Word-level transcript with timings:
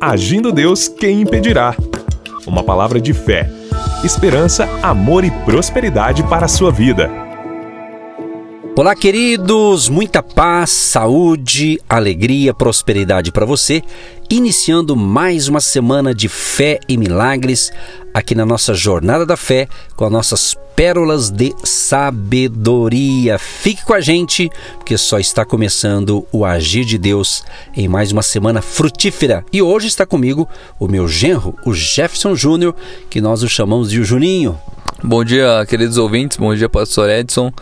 Agindo 0.00 0.52
Deus, 0.52 0.86
quem 0.86 1.22
impedirá? 1.22 1.74
Uma 2.46 2.62
palavra 2.62 3.00
de 3.00 3.12
fé, 3.12 3.50
esperança, 4.04 4.68
amor 4.80 5.24
e 5.24 5.30
prosperidade 5.44 6.22
para 6.22 6.44
a 6.44 6.48
sua 6.48 6.70
vida. 6.70 7.10
Olá, 8.76 8.94
queridos! 8.94 9.88
Muita 9.88 10.22
paz, 10.22 10.70
saúde, 10.70 11.80
alegria, 11.88 12.54
prosperidade 12.54 13.32
para 13.32 13.44
você. 13.44 13.82
Iniciando 14.30 14.94
mais 14.94 15.48
uma 15.48 15.60
semana 15.60 16.14
de 16.14 16.28
fé 16.28 16.78
e 16.88 16.96
milagres 16.96 17.72
aqui 18.14 18.36
na 18.36 18.46
nossa 18.46 18.74
Jornada 18.74 19.26
da 19.26 19.36
Fé 19.36 19.66
com 19.96 20.04
as 20.04 20.12
nossas 20.12 20.56
pérolas 20.78 21.28
de 21.28 21.52
sabedoria. 21.64 23.36
Fique 23.36 23.84
com 23.84 23.92
a 23.92 24.00
gente, 24.00 24.48
porque 24.76 24.96
só 24.96 25.18
está 25.18 25.44
começando 25.44 26.24
o 26.30 26.44
agir 26.44 26.84
de 26.84 26.96
Deus 26.96 27.42
em 27.76 27.88
mais 27.88 28.12
uma 28.12 28.22
semana 28.22 28.62
frutífera. 28.62 29.44
E 29.52 29.60
hoje 29.60 29.88
está 29.88 30.06
comigo 30.06 30.48
o 30.78 30.86
meu 30.86 31.08
genro, 31.08 31.52
o 31.66 31.74
Jefferson 31.74 32.36
Júnior, 32.36 32.76
que 33.10 33.20
nós 33.20 33.42
o 33.42 33.48
chamamos 33.48 33.90
de 33.90 33.98
o 33.98 34.04
Juninho. 34.04 34.56
Bom 35.02 35.24
dia, 35.24 35.66
queridos 35.68 35.98
ouvintes. 35.98 36.36
Bom 36.36 36.54
dia, 36.54 36.68
pastor 36.68 37.10
Edson. 37.10 37.52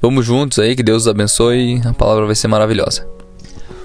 Vamos 0.00 0.24
juntos 0.24 0.58
aí, 0.58 0.74
que 0.74 0.82
Deus 0.82 1.02
os 1.02 1.08
abençoe. 1.08 1.82
A 1.84 1.92
palavra 1.92 2.24
vai 2.24 2.34
ser 2.34 2.48
maravilhosa. 2.48 3.06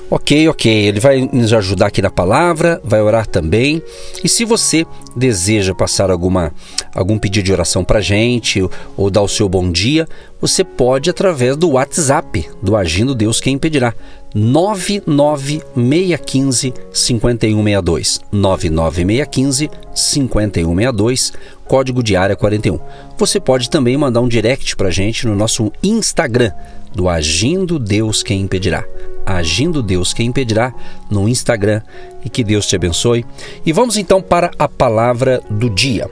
Ok, 0.10 0.48
ok. 0.48 0.72
Ele 0.72 1.02
vai 1.02 1.30
nos 1.34 1.52
ajudar 1.52 1.88
aqui 1.88 2.02
na 2.02 2.10
palavra, 2.10 2.80
vai 2.82 3.02
orar 3.02 3.28
também. 3.28 3.84
E 4.24 4.30
se 4.30 4.46
você 4.46 4.86
deseja 5.16 5.76
passar 5.76 6.10
alguma 6.10 6.54
algum 6.96 7.20
pedido 7.20 7.44
de 7.44 7.52
oração 7.52 7.84
para 7.84 8.00
gente 8.00 8.66
ou, 8.96 9.10
dar 9.10 9.22
o 9.22 9.28
seu 9.28 9.50
bom 9.50 9.70
dia, 9.70 10.08
você 10.40 10.64
pode 10.64 11.10
através 11.10 11.58
do 11.58 11.72
WhatsApp 11.72 12.50
do 12.62 12.78
Agindo 12.78 13.14
Deus 13.14 13.42
Quem 13.42 13.56
Impedirá. 13.56 13.94
99615 14.34 16.74
5162. 16.94 18.22
99615 18.32 19.70
5162, 19.94 21.34
código 21.68 22.02
de 22.02 22.16
área 22.16 22.38
41. 22.38 22.80
Você 23.18 23.42
pode 23.42 23.70
também 23.70 23.98
mandar 23.98 24.22
um 24.22 24.28
direct 24.28 24.78
para 24.78 24.90
gente 24.90 25.28
no 25.28 25.36
nosso 25.36 25.70
Instagram 25.84 26.54
do 26.94 27.10
Agindo 27.10 27.78
Deus 27.78 28.24
Quem 28.24 28.40
Impedirá. 28.42 28.86
Agindo 29.28 29.84
Deus 29.84 30.14
Quem 30.14 30.28
Impedirá 30.28 30.74
no 31.12 31.28
Instagram 31.28 31.82
e 32.24 32.30
que 32.30 32.46
Deus 32.46 32.66
te 32.66 32.78
abençoe. 32.78 33.26
E 33.66 33.74
vamos 33.74 33.98
então 33.98 34.22
para 34.22 34.52
a 34.58 34.70
palavra 34.70 35.44
do 35.50 35.70
dia. 35.70 36.10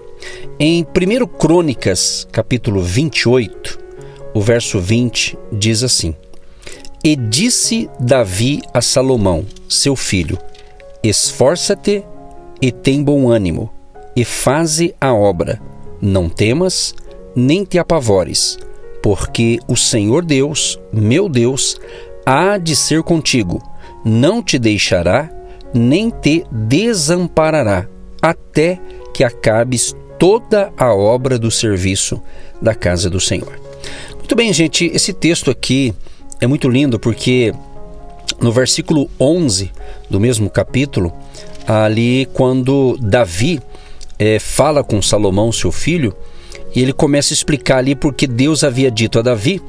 Em 0.59 0.83
1 0.83 1.25
Crônicas, 1.25 2.27
capítulo 2.29 2.81
28, 2.81 3.79
o 4.33 4.41
verso 4.41 4.81
20 4.81 5.37
diz 5.49 5.81
assim: 5.81 6.13
E 7.01 7.15
disse 7.15 7.89
Davi 7.97 8.61
a 8.73 8.81
Salomão, 8.81 9.45
seu 9.69 9.95
filho: 9.95 10.37
Esforça-te 11.01 12.03
e 12.61 12.69
tem 12.69 13.01
bom 13.01 13.29
ânimo, 13.29 13.71
e 14.13 14.25
faze 14.25 14.93
a 14.99 15.13
obra. 15.13 15.61
Não 16.01 16.27
temas, 16.27 16.93
nem 17.33 17.63
te 17.63 17.79
apavores, 17.79 18.57
porque 19.01 19.59
o 19.67 19.77
Senhor 19.77 20.25
Deus, 20.25 20.79
meu 20.91 21.29
Deus, 21.29 21.79
há 22.25 22.57
de 22.57 22.75
ser 22.75 23.03
contigo, 23.03 23.61
não 24.03 24.41
te 24.41 24.57
deixará, 24.57 25.29
nem 25.73 26.09
te 26.09 26.45
desamparará, 26.51 27.87
até 28.21 28.79
que 29.13 29.23
acabes 29.23 29.95
toda 30.17 30.73
a 30.77 30.93
obra 30.93 31.37
do 31.37 31.51
serviço 31.51 32.21
da 32.61 32.73
casa 32.73 33.09
do 33.09 33.19
Senhor. 33.19 33.59
Muito 34.17 34.35
bem, 34.35 34.51
gente, 34.51 34.85
esse 34.85 35.13
texto 35.13 35.51
aqui 35.51 35.93
é 36.41 36.47
muito 36.47 36.67
lindo 36.67 36.99
porque 36.99 37.53
no 38.41 38.51
versículo 38.51 39.09
11 39.19 39.71
do 40.09 40.19
mesmo 40.19 40.49
capítulo, 40.49 41.13
ali 41.67 42.27
quando 42.33 42.97
Davi 42.99 43.61
é, 44.17 44.39
fala 44.39 44.83
com 44.83 45.01
Salomão, 45.01 45.51
seu 45.51 45.71
filho, 45.71 46.15
e 46.75 46.81
ele 46.81 46.93
começa 46.93 47.33
a 47.33 47.35
explicar 47.35 47.77
ali 47.77 47.95
porque 47.95 48.27
Deus 48.27 48.63
havia 48.63 48.91
dito 48.91 49.19
a 49.19 49.21
Davi 49.21 49.61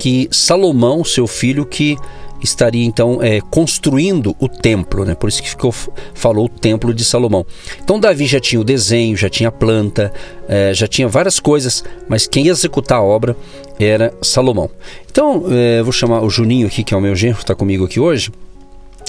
que 0.00 0.28
Salomão, 0.32 1.04
seu 1.04 1.26
filho, 1.26 1.66
que 1.66 1.98
estaria 2.42 2.86
então 2.86 3.22
é, 3.22 3.38
construindo 3.50 4.34
o 4.40 4.48
templo, 4.48 5.04
né? 5.04 5.14
por 5.14 5.28
isso 5.28 5.42
que 5.42 5.50
ficou, 5.50 5.74
falou 6.14 6.46
o 6.46 6.48
templo 6.48 6.94
de 6.94 7.04
Salomão. 7.04 7.44
Então 7.84 8.00
Davi 8.00 8.24
já 8.24 8.40
tinha 8.40 8.58
o 8.58 8.64
desenho, 8.64 9.14
já 9.14 9.28
tinha 9.28 9.50
a 9.50 9.52
planta, 9.52 10.10
é, 10.48 10.72
já 10.72 10.88
tinha 10.88 11.06
várias 11.06 11.38
coisas, 11.38 11.84
mas 12.08 12.26
quem 12.26 12.46
ia 12.46 12.50
executar 12.50 12.98
a 12.98 13.02
obra 13.02 13.36
era 13.78 14.10
Salomão. 14.22 14.70
Então 15.10 15.44
é, 15.50 15.82
vou 15.82 15.92
chamar 15.92 16.22
o 16.22 16.30
Juninho 16.30 16.66
aqui, 16.66 16.82
que 16.82 16.94
é 16.94 16.96
o 16.96 17.00
meu 17.00 17.14
genro, 17.14 17.38
está 17.38 17.54
comigo 17.54 17.84
aqui 17.84 18.00
hoje. 18.00 18.32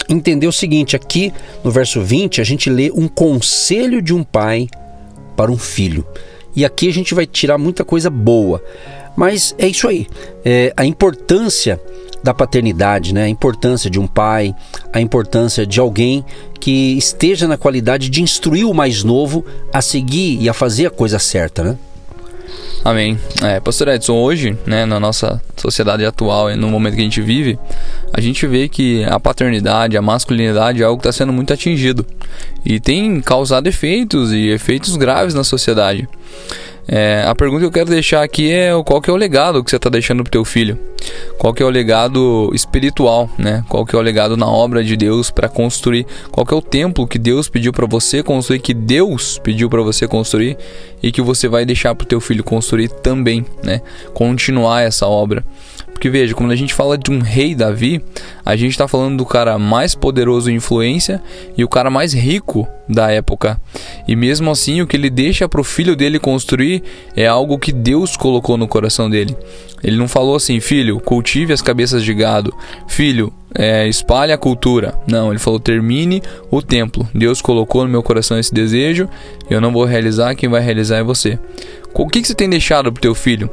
Entender 0.09 0.47
o 0.47 0.51
seguinte: 0.51 0.93
aqui 0.93 1.31
no 1.63 1.71
verso 1.71 2.01
20 2.01 2.41
a 2.41 2.43
gente 2.43 2.69
lê 2.69 2.91
um 2.93 3.07
conselho 3.07 4.01
de 4.01 4.13
um 4.13 4.25
pai 4.25 4.67
para 5.37 5.49
um 5.49 5.57
filho. 5.57 6.05
E 6.53 6.65
aqui 6.65 6.89
a 6.89 6.93
gente 6.93 7.13
vai 7.13 7.25
tirar 7.25 7.57
muita 7.57 7.85
coisa 7.85 8.09
boa. 8.09 8.61
Mas 9.15 9.55
é 9.57 9.67
isso 9.67 9.87
aí. 9.87 10.07
É, 10.43 10.73
a 10.75 10.85
importância 10.85 11.79
da 12.23 12.33
paternidade, 12.33 13.13
né? 13.13 13.23
a 13.23 13.29
importância 13.29 13.89
de 13.89 13.99
um 13.99 14.07
pai, 14.07 14.53
a 14.93 15.01
importância 15.01 15.65
de 15.65 15.79
alguém 15.79 16.23
que 16.59 16.95
esteja 16.97 17.47
na 17.47 17.57
qualidade 17.57 18.09
de 18.09 18.21
instruir 18.21 18.67
o 18.67 18.73
mais 18.73 19.03
novo 19.03 19.43
a 19.73 19.81
seguir 19.81 20.39
e 20.39 20.47
a 20.47 20.53
fazer 20.53 20.85
a 20.85 20.91
coisa 20.91 21.17
certa. 21.17 21.63
Né? 21.63 21.77
Amém. 22.83 23.17
É, 23.43 23.59
Pastor 23.59 23.89
Edson, 23.89 24.15
hoje, 24.15 24.57
né, 24.65 24.85
na 24.85 24.99
nossa 24.99 25.41
sociedade 25.55 26.03
atual 26.03 26.49
e 26.49 26.55
no 26.55 26.67
momento 26.67 26.95
que 26.95 27.01
a 27.01 27.03
gente 27.03 27.21
vive, 27.21 27.59
a 28.11 28.19
gente 28.19 28.45
vê 28.47 28.67
que 28.67 29.03
a 29.05 29.19
paternidade, 29.19 29.95
a 29.95 30.01
masculinidade 30.01 30.81
é 30.81 30.85
algo 30.85 30.99
que 30.99 31.07
está 31.07 31.15
sendo 31.15 31.31
muito 31.31 31.53
atingido 31.53 32.05
e 32.65 32.79
tem 32.79 33.21
causado 33.21 33.67
efeitos 33.67 34.33
e 34.33 34.49
efeitos 34.49 34.95
graves 34.95 35.35
na 35.35 35.43
sociedade. 35.43 36.09
É, 36.87 37.23
a 37.25 37.35
pergunta 37.35 37.61
que 37.61 37.65
eu 37.65 37.71
quero 37.71 37.89
deixar 37.89 38.23
aqui 38.23 38.51
é 38.51 38.71
qual 38.83 39.01
que 39.01 39.09
é 39.09 39.13
o 39.13 39.15
legado 39.15 39.63
que 39.63 39.69
você 39.69 39.75
está 39.75 39.89
deixando 39.89 40.23
para 40.23 40.31
teu 40.31 40.43
filho? 40.43 40.77
Qual 41.37 41.53
que 41.53 41.63
é 41.63 41.65
o 41.65 41.69
legado 41.69 42.51
espiritual, 42.53 43.29
né? 43.37 43.63
Qual 43.67 43.85
que 43.85 43.95
é 43.95 43.99
o 43.99 44.01
legado 44.01 44.35
na 44.37 44.47
obra 44.47 44.83
de 44.83 44.95
Deus 44.95 45.31
para 45.31 45.49
construir? 45.49 46.05
Qual 46.31 46.45
que 46.45 46.53
é 46.53 46.57
o 46.57 46.61
templo 46.61 47.07
que 47.07 47.17
Deus 47.17 47.49
pediu 47.49 47.71
para 47.71 47.85
você 47.85 48.21
construir, 48.21 48.59
que 48.59 48.73
Deus 48.73 49.39
pediu 49.39 49.69
para 49.69 49.81
você 49.81 50.07
construir 50.07 50.57
e 51.01 51.11
que 51.11 51.21
você 51.21 51.47
vai 51.47 51.65
deixar 51.65 51.95
para 51.95 52.05
o 52.05 52.07
teu 52.07 52.21
filho 52.21 52.43
construir 52.43 52.89
também, 52.89 53.45
né? 53.63 53.81
Continuar 54.13 54.81
essa 54.81 55.07
obra. 55.07 55.43
Porque 55.91 56.09
veja, 56.09 56.33
quando 56.33 56.51
a 56.51 56.55
gente 56.55 56.73
fala 56.73 56.97
de 56.97 57.11
um 57.11 57.19
rei 57.19 57.53
Davi, 57.53 58.03
a 58.43 58.55
gente 58.55 58.71
está 58.71 58.87
falando 58.87 59.17
do 59.17 59.25
cara 59.25 59.59
mais 59.59 59.93
poderoso 59.93 60.49
em 60.49 60.55
influência 60.55 61.21
e 61.55 61.63
o 61.63 61.69
cara 61.69 61.89
mais 61.91 62.13
rico 62.13 62.67
da 62.89 63.11
época. 63.11 63.61
E 64.07 64.15
mesmo 64.15 64.49
assim, 64.49 64.81
o 64.81 64.87
que 64.87 64.97
ele 64.97 65.09
deixa 65.09 65.47
para 65.47 65.61
o 65.61 65.63
filho 65.63 65.95
dele 65.95 66.19
construir 66.19 66.81
é 67.15 67.27
algo 67.27 67.59
que 67.59 67.71
Deus 67.71 68.17
colocou 68.17 68.57
no 68.57 68.67
coração 68.67 69.09
dele. 69.09 69.35
Ele 69.83 69.97
não 69.97 70.07
falou 70.07 70.35
assim, 70.35 70.59
filho, 70.59 70.99
cultive 70.99 71.53
as 71.53 71.61
cabeças 71.61 72.03
de 72.03 72.13
gado, 72.13 72.53
filho, 72.87 73.31
é, 73.53 73.87
espalhe 73.87 74.31
a 74.31 74.37
cultura. 74.37 74.95
Não, 75.07 75.29
ele 75.29 75.39
falou, 75.39 75.59
termine 75.59 76.21
o 76.49 76.61
templo. 76.61 77.07
Deus 77.13 77.41
colocou 77.41 77.83
no 77.83 77.89
meu 77.89 78.03
coração 78.03 78.39
esse 78.39 78.53
desejo, 78.53 79.09
eu 79.49 79.61
não 79.61 79.71
vou 79.71 79.85
realizar, 79.85 80.35
quem 80.35 80.49
vai 80.49 80.61
realizar 80.61 80.97
é 80.97 81.03
você. 81.03 81.37
O 81.93 82.07
que, 82.07 82.21
que 82.21 82.27
você 82.27 82.35
tem 82.35 82.49
deixado 82.49 82.91
para 82.91 83.01
teu 83.01 83.13
filho? 83.13 83.49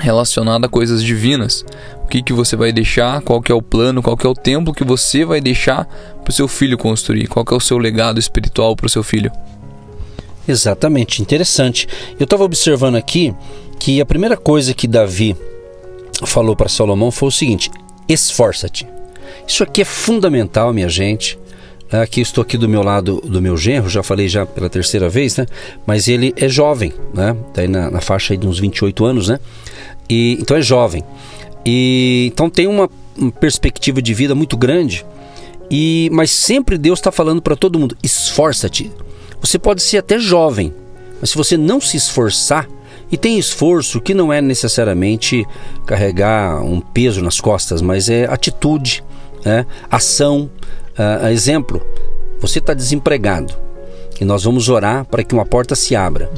Relacionado 0.00 0.64
a 0.64 0.68
coisas 0.68 1.02
divinas. 1.02 1.64
O 2.04 2.08
que, 2.08 2.22
que 2.22 2.32
você 2.32 2.56
vai 2.56 2.72
deixar, 2.72 3.20
qual 3.22 3.40
que 3.40 3.52
é 3.52 3.54
o 3.54 3.62
plano, 3.62 4.02
qual 4.02 4.16
que 4.16 4.26
é 4.26 4.30
o 4.30 4.34
templo 4.34 4.74
que 4.74 4.82
você 4.82 5.24
vai 5.24 5.40
deixar 5.40 5.84
para 6.24 6.30
o 6.30 6.34
seu 6.34 6.48
filho 6.48 6.76
construir, 6.76 7.28
qual 7.28 7.44
que 7.44 7.54
é 7.54 7.56
o 7.56 7.60
seu 7.60 7.78
legado 7.78 8.18
espiritual 8.18 8.74
para 8.74 8.86
o 8.86 8.90
seu 8.90 9.02
filho. 9.02 9.30
Exatamente, 10.48 11.22
interessante. 11.22 11.86
Eu 12.18 12.24
estava 12.24 12.42
observando 12.42 12.96
aqui 12.96 13.34
que 13.78 14.00
a 14.00 14.06
primeira 14.06 14.36
coisa 14.36 14.74
que 14.74 14.88
Davi 14.88 15.36
falou 16.26 16.56
para 16.56 16.68
Salomão 16.68 17.10
foi 17.10 17.28
o 17.28 17.32
seguinte: 17.32 17.70
esforça-te. 18.08 18.86
Isso 19.46 19.62
aqui 19.62 19.82
é 19.82 19.84
fundamental, 19.84 20.72
minha 20.72 20.88
gente. 20.88 21.38
Aqui 21.92 22.20
estou 22.20 22.42
aqui 22.42 22.56
do 22.56 22.68
meu 22.68 22.82
lado 22.82 23.20
do 23.20 23.42
meu 23.42 23.56
genro, 23.56 23.88
já 23.88 24.02
falei 24.02 24.28
já 24.28 24.46
pela 24.46 24.70
terceira 24.70 25.08
vez, 25.08 25.36
né? 25.36 25.46
Mas 25.84 26.06
ele 26.06 26.32
é 26.36 26.48
jovem, 26.48 26.92
né? 27.12 27.36
Tá 27.52 27.62
aí 27.62 27.68
na, 27.68 27.90
na 27.90 28.00
faixa 28.00 28.32
aí 28.32 28.36
de 28.36 28.46
uns 28.46 28.60
28 28.60 29.04
anos, 29.04 29.28
né? 29.28 29.40
E, 30.08 30.36
então 30.40 30.56
é 30.56 30.62
jovem. 30.62 31.02
E 31.66 32.30
então 32.32 32.48
tem 32.48 32.68
uma, 32.68 32.88
uma 33.16 33.32
perspectiva 33.32 34.00
de 34.00 34.14
vida 34.14 34.34
muito 34.34 34.56
grande. 34.56 35.04
E 35.68 36.08
mas 36.12 36.30
sempre 36.30 36.78
Deus 36.78 37.00
está 37.00 37.10
falando 37.10 37.42
para 37.42 37.56
todo 37.56 37.78
mundo: 37.78 37.96
esforça-te. 38.02 38.90
Você 39.40 39.58
pode 39.58 39.82
ser 39.82 39.98
até 39.98 40.18
jovem, 40.18 40.72
mas 41.20 41.30
se 41.30 41.36
você 41.36 41.56
não 41.56 41.80
se 41.80 41.96
esforçar, 41.96 42.68
e 43.10 43.16
tem 43.16 43.38
esforço 43.38 44.00
que 44.00 44.14
não 44.14 44.32
é 44.32 44.40
necessariamente 44.40 45.44
carregar 45.84 46.62
um 46.62 46.80
peso 46.80 47.20
nas 47.20 47.40
costas, 47.40 47.82
mas 47.82 48.08
é 48.08 48.24
atitude, 48.26 49.02
é, 49.44 49.64
ação. 49.90 50.48
Uh, 50.98 51.28
exemplo, 51.28 51.80
você 52.40 52.58
está 52.58 52.74
desempregado 52.74 53.54
e 54.20 54.24
nós 54.24 54.44
vamos 54.44 54.68
orar 54.68 55.04
para 55.04 55.22
que 55.24 55.34
uma 55.34 55.46
porta 55.46 55.74
se 55.74 55.96
abra. 55.96 56.30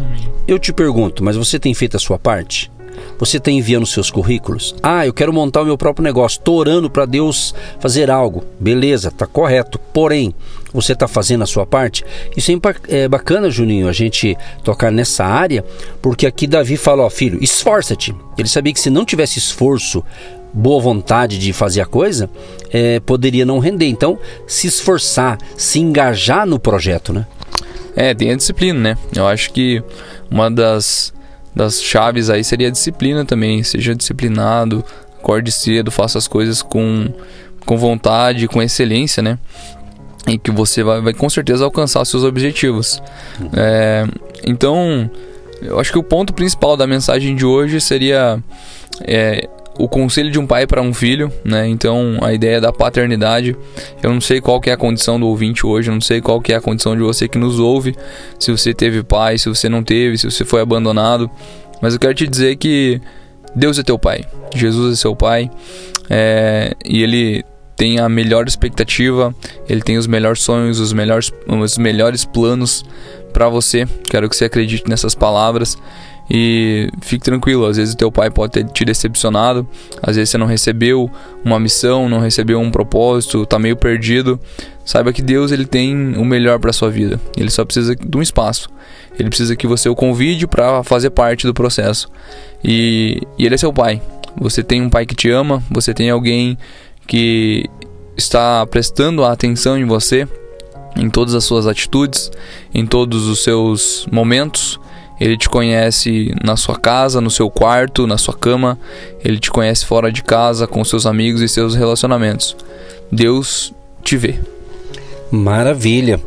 Eu 0.46 0.58
te 0.58 0.72
pergunto, 0.72 1.24
mas 1.24 1.36
você 1.36 1.58
tem 1.58 1.74
feito 1.74 1.96
a 1.96 2.00
sua 2.00 2.18
parte? 2.18 2.70
Você 3.18 3.38
está 3.38 3.50
enviando 3.50 3.86
seus 3.86 4.10
currículos? 4.10 4.74
Ah, 4.82 5.06
eu 5.06 5.12
quero 5.12 5.32
montar 5.32 5.62
o 5.62 5.64
meu 5.64 5.78
próprio 5.78 6.04
negócio. 6.04 6.38
Estou 6.38 6.58
orando 6.58 6.90
para 6.90 7.06
Deus 7.06 7.54
fazer 7.80 8.10
algo. 8.10 8.44
Beleza, 8.60 9.08
está 9.08 9.26
correto. 9.26 9.78
Porém, 9.92 10.34
Você 10.72 10.94
está 10.94 11.06
fazendo 11.06 11.42
a 11.42 11.46
sua 11.46 11.66
parte? 11.66 12.04
Isso 12.36 12.50
é 12.88 13.08
bacana, 13.08 13.50
Juninho, 13.50 13.88
a 13.88 13.92
gente 13.92 14.36
tocar 14.64 14.90
nessa 14.90 15.24
área, 15.24 15.64
porque 16.00 16.26
aqui 16.26 16.46
Davi 16.46 16.76
fala, 16.76 17.02
ó 17.02 17.10
filho, 17.10 17.42
esforça-te. 17.42 18.14
Ele 18.38 18.48
sabia 18.48 18.72
que 18.72 18.80
se 18.80 18.88
não 18.88 19.04
tivesse 19.04 19.38
esforço, 19.38 20.02
boa 20.52 20.80
vontade 20.80 21.38
de 21.38 21.52
fazer 21.52 21.80
a 21.80 21.86
coisa, 21.86 22.28
é, 22.70 23.00
poderia 23.00 23.46
não 23.46 23.58
render. 23.58 23.86
Então, 23.86 24.18
se 24.46 24.66
esforçar, 24.66 25.38
se 25.56 25.78
engajar 25.78 26.46
no 26.46 26.58
projeto, 26.58 27.12
né? 27.12 27.26
É, 27.94 28.14
tem 28.14 28.30
a 28.30 28.36
disciplina, 28.36 28.78
né? 28.78 28.98
Eu 29.14 29.26
acho 29.26 29.52
que 29.52 29.82
uma 30.30 30.50
das, 30.50 31.12
das 31.54 31.82
chaves 31.82 32.30
aí 32.30 32.42
seria 32.42 32.68
a 32.68 32.70
disciplina 32.70 33.24
também. 33.24 33.62
Seja 33.62 33.94
disciplinado, 33.94 34.84
acorde 35.18 35.52
cedo, 35.52 35.90
faça 35.90 36.18
as 36.18 36.26
coisas 36.26 36.62
com, 36.62 37.12
com 37.66 37.76
vontade, 37.76 38.48
com 38.48 38.62
excelência, 38.62 39.22
né? 39.22 39.38
E 40.26 40.38
que 40.38 40.50
você 40.50 40.82
vai, 40.82 41.00
vai 41.00 41.12
com 41.12 41.28
certeza 41.28 41.64
alcançar 41.64 42.04
seus 42.04 42.24
objetivos. 42.24 43.02
É, 43.54 44.06
então, 44.46 45.10
eu 45.60 45.78
acho 45.78 45.92
que 45.92 45.98
o 45.98 46.02
ponto 46.02 46.32
principal 46.32 46.76
da 46.76 46.86
mensagem 46.86 47.34
de 47.34 47.44
hoje 47.44 47.80
seria 47.80 48.42
é, 49.02 49.48
o 49.78 49.88
conselho 49.88 50.30
de 50.30 50.38
um 50.38 50.46
pai 50.46 50.66
para 50.66 50.82
um 50.82 50.92
filho, 50.92 51.32
né? 51.44 51.66
Então 51.68 52.18
a 52.20 52.32
ideia 52.32 52.60
da 52.60 52.72
paternidade, 52.72 53.56
eu 54.02 54.12
não 54.12 54.20
sei 54.20 54.40
qual 54.40 54.60
que 54.60 54.70
é 54.70 54.72
a 54.72 54.76
condição 54.76 55.18
do 55.18 55.26
ouvinte 55.26 55.66
hoje, 55.66 55.90
eu 55.90 55.94
não 55.94 56.00
sei 56.00 56.20
qual 56.20 56.40
que 56.40 56.52
é 56.52 56.56
a 56.56 56.60
condição 56.60 56.94
de 56.96 57.02
você 57.02 57.26
que 57.26 57.38
nos 57.38 57.58
ouve, 57.58 57.96
se 58.38 58.50
você 58.50 58.74
teve 58.74 59.02
pai, 59.02 59.38
se 59.38 59.48
você 59.48 59.68
não 59.68 59.82
teve, 59.82 60.18
se 60.18 60.30
você 60.30 60.44
foi 60.44 60.60
abandonado, 60.60 61.30
mas 61.80 61.94
eu 61.94 62.00
quero 62.00 62.14
te 62.14 62.26
dizer 62.26 62.56
que 62.56 63.00
Deus 63.54 63.78
é 63.78 63.82
teu 63.82 63.98
pai, 63.98 64.24
Jesus 64.54 64.92
é 64.92 64.96
seu 64.96 65.16
pai, 65.16 65.50
é, 66.10 66.74
e 66.84 67.02
ele 67.02 67.44
tem 67.76 67.98
a 67.98 68.08
melhor 68.08 68.46
expectativa, 68.46 69.34
ele 69.68 69.80
tem 69.80 69.96
os 69.96 70.06
melhores 70.06 70.40
sonhos, 70.40 70.78
os 70.78 70.92
melhores, 70.92 71.32
os 71.48 71.78
melhores 71.78 72.24
planos 72.24 72.84
para 73.32 73.48
você. 73.48 73.86
Quero 74.08 74.28
que 74.28 74.36
você 74.36 74.44
acredite 74.44 74.84
nessas 74.88 75.14
palavras 75.14 75.76
e 76.30 76.88
fique 77.00 77.24
tranquilo, 77.24 77.66
às 77.66 77.76
vezes 77.76 77.94
o 77.94 77.96
teu 77.96 78.10
pai 78.10 78.30
pode 78.30 78.52
ter 78.52 78.64
te 78.64 78.84
decepcionado, 78.84 79.66
às 80.02 80.16
vezes 80.16 80.30
você 80.30 80.38
não 80.38 80.46
recebeu 80.46 81.10
uma 81.44 81.58
missão, 81.58 82.08
não 82.08 82.20
recebeu 82.20 82.60
um 82.60 82.70
propósito, 82.70 83.44
tá 83.44 83.58
meio 83.58 83.76
perdido. 83.76 84.38
Saiba 84.84 85.12
que 85.12 85.22
Deus 85.22 85.52
ele 85.52 85.64
tem 85.64 86.16
o 86.16 86.24
melhor 86.24 86.58
para 86.58 86.72
sua 86.72 86.90
vida. 86.90 87.20
Ele 87.36 87.50
só 87.50 87.64
precisa 87.64 87.94
de 87.94 88.16
um 88.16 88.22
espaço. 88.22 88.68
Ele 89.18 89.28
precisa 89.28 89.54
que 89.54 89.66
você 89.66 89.88
o 89.88 89.94
convide 89.94 90.46
para 90.46 90.82
fazer 90.82 91.10
parte 91.10 91.46
do 91.46 91.54
processo. 91.54 92.08
E, 92.64 93.20
e 93.38 93.46
ele 93.46 93.54
é 93.54 93.58
seu 93.58 93.72
pai. 93.72 94.00
Você 94.36 94.62
tem 94.62 94.82
um 94.82 94.90
pai 94.90 95.06
que 95.06 95.14
te 95.14 95.30
ama, 95.30 95.62
você 95.70 95.92
tem 95.92 96.10
alguém 96.10 96.56
que 97.06 97.68
está 98.16 98.66
prestando 98.66 99.24
atenção 99.24 99.78
em 99.78 99.84
você, 99.84 100.26
em 100.96 101.08
todas 101.10 101.34
as 101.34 101.44
suas 101.44 101.66
atitudes, 101.66 102.30
em 102.74 102.86
todos 102.86 103.26
os 103.26 103.42
seus 103.42 104.06
momentos. 104.10 104.80
Ele 105.22 105.36
te 105.36 105.48
conhece 105.48 106.34
na 106.42 106.56
sua 106.56 106.76
casa, 106.76 107.20
no 107.20 107.30
seu 107.30 107.48
quarto, 107.48 108.08
na 108.08 108.18
sua 108.18 108.34
cama. 108.34 108.76
Ele 109.24 109.38
te 109.38 109.52
conhece 109.52 109.86
fora 109.86 110.10
de 110.10 110.20
casa, 110.20 110.66
com 110.66 110.82
seus 110.82 111.06
amigos 111.06 111.40
e 111.40 111.48
seus 111.48 111.76
relacionamentos. 111.76 112.56
Deus 113.10 113.72
te 114.02 114.16
vê. 114.16 114.34
Maravilha. 115.30 116.20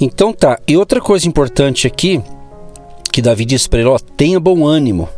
Então 0.00 0.32
tá. 0.32 0.58
E 0.66 0.76
outra 0.76 1.00
coisa 1.00 1.28
importante 1.28 1.86
aqui 1.86 2.20
que 3.12 3.22
Davi 3.22 3.44
diz 3.44 3.68
para 3.68 3.78
ele: 3.78 3.88
ó, 3.88 4.00
tenha 4.16 4.40
bom 4.40 4.66
ânimo. 4.66 5.08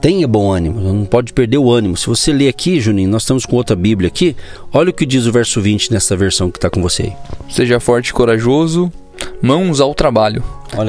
Tenha 0.00 0.26
bom 0.26 0.50
ânimo, 0.50 0.80
não 0.80 1.04
pode 1.04 1.32
perder 1.32 1.58
o 1.58 1.70
ânimo. 1.70 1.96
Se 1.96 2.08
você 2.08 2.32
ler 2.32 2.48
aqui, 2.48 2.80
Juninho, 2.80 3.08
nós 3.08 3.22
estamos 3.22 3.46
com 3.46 3.54
outra 3.54 3.76
Bíblia 3.76 4.08
aqui. 4.08 4.34
Olha 4.72 4.90
o 4.90 4.92
que 4.92 5.06
diz 5.06 5.26
o 5.26 5.32
verso 5.32 5.60
20 5.60 5.92
nessa 5.92 6.16
versão 6.16 6.50
que 6.50 6.58
está 6.58 6.68
com 6.68 6.82
você 6.82 7.04
aí. 7.04 7.12
Seja 7.48 7.78
forte 7.78 8.08
e 8.08 8.12
corajoso, 8.12 8.92
mãos 9.40 9.80
ao 9.80 9.94
trabalho. 9.94 10.42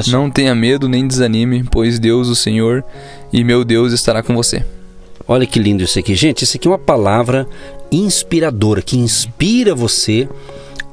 Não 0.07 0.29
tenha 0.29 0.53
medo 0.53 0.87
nem 0.87 1.07
desanime, 1.07 1.63
pois 1.71 1.99
Deus, 1.99 2.27
o 2.27 2.35
Senhor 2.35 2.83
e 3.31 3.43
meu 3.43 3.63
Deus 3.63 3.93
estará 3.93 4.21
com 4.21 4.35
você. 4.35 4.65
Olha 5.27 5.45
que 5.45 5.59
lindo 5.59 5.83
isso 5.83 5.99
aqui. 5.99 6.15
Gente, 6.15 6.43
isso 6.43 6.57
aqui 6.57 6.67
é 6.67 6.71
uma 6.71 6.79
palavra 6.79 7.47
inspiradora 7.91 8.81
que 8.81 8.97
inspira 8.97 9.75
você 9.75 10.27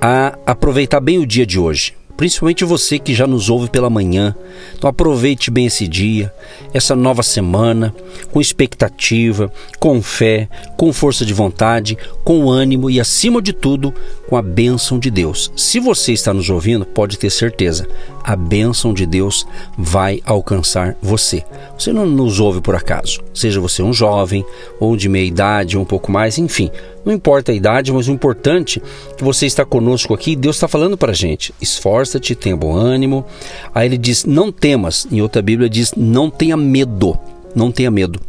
a 0.00 0.38
aproveitar 0.44 1.00
bem 1.00 1.18
o 1.18 1.26
dia 1.26 1.46
de 1.46 1.58
hoje 1.58 1.94
principalmente 2.16 2.64
você 2.64 2.98
que 2.98 3.14
já 3.14 3.26
nos 3.26 3.50
ouve 3.50 3.68
pela 3.68 3.90
manhã. 3.90 4.34
Então 4.76 4.88
aproveite 4.88 5.50
bem 5.50 5.66
esse 5.66 5.86
dia, 5.86 6.32
essa 6.72 6.96
nova 6.96 7.22
semana, 7.22 7.94
com 8.32 8.40
expectativa, 8.40 9.52
com 9.78 10.00
fé, 10.00 10.48
com 10.76 10.92
força 10.92 11.24
de 11.24 11.34
vontade, 11.34 11.96
com 12.24 12.50
ânimo 12.50 12.90
e, 12.90 12.98
acima 12.98 13.42
de 13.42 13.52
tudo, 13.52 13.92
com 14.28 14.36
a 14.36 14.42
bênção 14.42 14.98
de 14.98 15.10
Deus. 15.10 15.52
Se 15.56 15.78
você 15.78 16.12
está 16.12 16.32
nos 16.32 16.48
ouvindo, 16.48 16.86
pode 16.86 17.18
ter 17.18 17.30
certeza, 17.30 17.86
a 18.26 18.34
bênção 18.34 18.92
de 18.92 19.06
Deus 19.06 19.46
vai 19.78 20.20
alcançar 20.26 20.96
você. 21.00 21.44
Você 21.78 21.92
não 21.92 22.04
nos 22.04 22.40
ouve 22.40 22.60
por 22.60 22.74
acaso, 22.74 23.22
seja 23.32 23.60
você 23.60 23.84
um 23.84 23.92
jovem 23.92 24.44
ou 24.80 24.96
de 24.96 25.08
meia 25.08 25.24
idade 25.24 25.76
ou 25.76 25.84
um 25.84 25.86
pouco 25.86 26.10
mais, 26.10 26.36
enfim. 26.36 26.68
Não 27.04 27.12
importa 27.12 27.52
a 27.52 27.54
idade, 27.54 27.92
mas 27.92 28.08
o 28.08 28.12
importante 28.12 28.82
é 29.12 29.14
que 29.14 29.22
você 29.22 29.46
está 29.46 29.64
conosco 29.64 30.12
aqui. 30.12 30.34
Deus 30.34 30.56
está 30.56 30.66
falando 30.66 30.98
para 30.98 31.12
a 31.12 31.14
gente: 31.14 31.54
esforça-te, 31.60 32.34
tenha 32.34 32.56
bom 32.56 32.74
ânimo. 32.74 33.24
Aí 33.72 33.86
ele 33.86 33.96
diz: 33.96 34.24
não 34.24 34.50
temas. 34.50 35.06
Em 35.12 35.22
outra 35.22 35.40
Bíblia 35.40 35.70
diz: 35.70 35.94
não 35.96 36.28
tenha 36.28 36.56
medo. 36.56 37.16
Não 37.54 37.70
tenha 37.70 37.92
medo. 37.92 38.20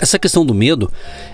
Essa 0.00 0.18
questão 0.18 0.44
do 0.44 0.54
medo 0.54 0.90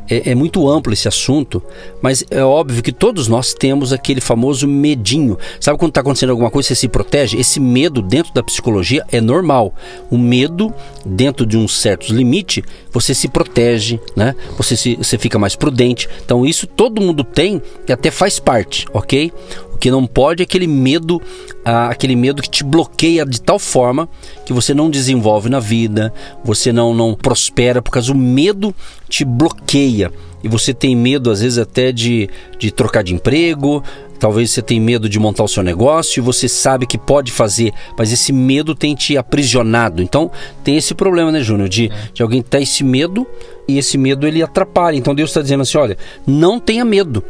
é, 0.08 0.30
é, 0.30 0.34
muito 0.34 0.68
amplo 0.68 0.92
esse 0.92 1.06
assunto, 1.08 1.62
mas 2.02 2.24
é 2.30 2.42
óbvio 2.42 2.82
que 2.82 2.92
todos 2.92 3.28
nós 3.28 3.54
temos 3.54 3.92
aquele 3.92 4.20
famoso 4.20 4.66
medinho. 4.66 5.38
Sabe 5.60 5.78
quando 5.78 5.90
está 5.90 6.00
acontecendo 6.00 6.30
alguma 6.30 6.50
coisa, 6.50 6.68
você 6.68 6.74
se 6.74 6.88
protege? 6.88 7.38
Esse 7.38 7.60
medo 7.60 8.02
dentro 8.02 8.32
da 8.34 8.42
psicologia 8.42 9.04
é 9.10 9.20
normal. 9.20 9.74
O 10.10 10.18
medo, 10.18 10.74
dentro 11.04 11.46
de 11.46 11.56
um 11.56 11.68
certo 11.68 12.12
limite, 12.12 12.62
você 12.92 13.14
se 13.14 13.28
protege, 13.28 14.00
né? 14.16 14.34
Você, 14.56 14.76
se, 14.76 14.96
você 14.96 15.18
fica 15.18 15.38
mais 15.38 15.54
prudente. 15.54 16.08
Então 16.24 16.44
isso 16.44 16.66
todo 16.66 17.00
mundo 17.00 17.22
tem 17.22 17.62
e 17.88 17.92
até 17.92 18.10
faz 18.10 18.38
parte, 18.38 18.86
ok? 18.92 19.32
O 19.76 19.78
que 19.78 19.90
não 19.90 20.06
pode 20.06 20.42
é 20.42 20.44
aquele 20.44 20.66
medo, 20.66 21.20
ah, 21.62 21.88
aquele 21.88 22.16
medo 22.16 22.40
que 22.40 22.48
te 22.48 22.64
bloqueia 22.64 23.26
de 23.26 23.42
tal 23.42 23.58
forma 23.58 24.08
que 24.46 24.52
você 24.54 24.72
não 24.72 24.88
desenvolve 24.88 25.50
na 25.50 25.60
vida, 25.60 26.10
você 26.42 26.72
não, 26.72 26.94
não 26.94 27.12
prospera, 27.14 27.82
por 27.82 27.90
causa 27.90 28.10
do 28.10 28.18
medo 28.18 28.74
te 29.06 29.22
bloqueia. 29.22 30.10
E 30.42 30.48
você 30.48 30.72
tem 30.72 30.96
medo, 30.96 31.30
às 31.30 31.42
vezes, 31.42 31.58
até 31.58 31.92
de, 31.92 32.30
de 32.58 32.70
trocar 32.70 33.02
de 33.02 33.12
emprego, 33.12 33.82
Talvez 34.18 34.50
você 34.50 34.62
tenha 34.62 34.80
medo 34.80 35.10
de 35.10 35.18
montar 35.18 35.44
o 35.44 35.48
seu 35.48 35.62
negócio 35.62 36.20
e 36.20 36.22
você 36.22 36.48
sabe 36.48 36.86
que 36.86 36.96
pode 36.96 37.30
fazer, 37.30 37.74
mas 37.98 38.10
esse 38.10 38.32
medo 38.32 38.74
tem 38.74 38.94
te 38.94 39.14
aprisionado. 39.14 40.02
Então 40.02 40.30
tem 40.64 40.74
esse 40.74 40.94
problema, 40.94 41.30
né, 41.30 41.42
Júnior? 41.42 41.68
De, 41.68 41.90
de 42.14 42.22
alguém 42.22 42.40
ter 42.40 42.62
esse 42.62 42.82
medo 42.82 43.26
e 43.68 43.76
esse 43.76 43.98
medo 43.98 44.26
ele 44.26 44.42
atrapalha. 44.42 44.96
Então 44.96 45.14
Deus 45.14 45.28
está 45.28 45.42
dizendo 45.42 45.60
assim: 45.60 45.76
olha, 45.76 45.98
não 46.26 46.58
tenha 46.58 46.82
medo. 46.82 47.22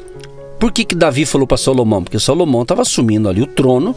Por 0.59 0.73
que, 0.73 0.85
que 0.85 0.95
Davi 0.95 1.27
falou 1.27 1.47
para 1.47 1.57
Salomão? 1.57 2.03
Porque 2.03 2.19
Salomão 2.19 2.63
estava 2.63 2.83
assumindo 2.83 3.29
ali 3.29 3.43
o 3.43 3.47
trono, 3.47 3.95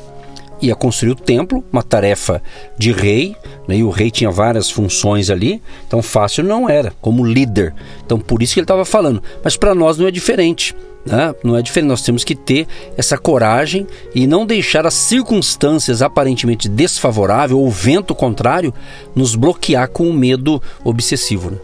ia 0.62 0.76
construir 0.76 1.12
o 1.12 1.16
templo, 1.16 1.64
uma 1.72 1.82
tarefa 1.82 2.42
de 2.78 2.92
rei, 2.92 3.36
né? 3.68 3.78
e 3.78 3.84
o 3.84 3.90
rei 3.90 4.12
tinha 4.12 4.30
várias 4.30 4.70
funções 4.70 5.30
ali, 5.30 5.62
então 5.88 6.02
fácil 6.02 6.44
não 6.44 6.70
era, 6.70 6.94
como 7.02 7.26
líder. 7.26 7.74
Então 8.06 8.20
por 8.20 8.44
isso 8.44 8.54
que 8.54 8.60
ele 8.60 8.66
estava 8.66 8.84
falando. 8.84 9.24
Mas 9.44 9.56
para 9.56 9.74
nós 9.74 9.98
não 9.98 10.08
é 10.08 10.12
diferente. 10.12 10.76
Né? 11.06 11.34
Não 11.44 11.56
é 11.56 11.62
diferente, 11.62 11.90
nós 11.90 12.02
temos 12.02 12.26
que 12.26 12.36
ter 12.36 12.68
essa 12.98 13.18
coragem 13.18 13.88
e 14.14 14.28
não 14.28 14.46
deixar 14.46 14.86
as 14.86 14.94
circunstâncias 14.94 16.02
aparentemente 16.02 16.68
desfavoráveis 16.68 17.58
ou 17.58 17.66
o 17.66 17.72
vento 17.72 18.14
contrário 18.14 18.74
nos 19.16 19.34
bloquear 19.34 19.90
com 19.90 20.10
o 20.10 20.14
medo 20.14 20.62
obsessivo. 20.84 21.52
Né? 21.52 21.58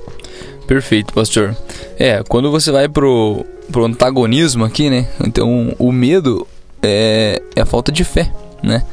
Perfeito, 0.65 1.13
pastor. 1.13 1.55
É, 1.99 2.23
quando 2.23 2.49
você 2.49 2.71
vai 2.71 2.87
pro, 2.87 3.45
pro 3.71 3.85
antagonismo 3.85 4.63
aqui, 4.63 4.89
né? 4.89 5.07
Então, 5.25 5.75
o 5.77 5.91
medo 5.91 6.47
é, 6.81 7.41
é 7.55 7.61
a 7.61 7.65
falta 7.65 7.91
de 7.91 8.03
fé, 8.03 8.31
né? 8.61 8.83